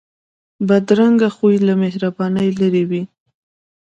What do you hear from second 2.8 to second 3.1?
وي